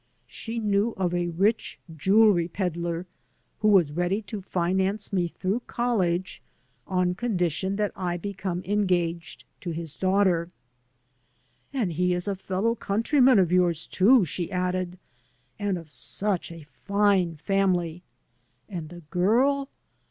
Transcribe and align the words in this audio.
She 0.25 0.57
knew 0.57 0.95
of 0.97 1.13
a 1.13 1.27
rich 1.27 1.77
jewelry 1.95 2.47
peddler 2.47 3.05
who 3.59 3.67
was 3.67 3.91
ready 3.91 4.19
to 4.23 4.41
finance 4.41 5.13
me 5.13 5.27
through 5.27 5.59
college 5.67 6.41
on 6.87 7.13
condition 7.13 7.75
that 7.75 7.91
I 7.95 8.17
become 8.17 8.63
engaged 8.65 9.43
to 9.59 9.69
his 9.69 9.95
daughter. 9.95 10.49
"And 11.71 11.93
he 11.93 12.15
is 12.15 12.27
a 12.27 12.35
fellow 12.35 12.73
countryman 12.73 13.37
of 13.37 13.51
yours, 13.51 13.85
too," 13.85 14.25
she 14.25 14.51
added, 14.51 14.97
"and 15.59 15.77
of 15.77 15.87
such 15.87 16.51
a 16.51 16.63
fine 16.63 17.35
family! 17.35 18.01
And 18.67 18.89
the 18.89 19.01
girl! 19.11 19.69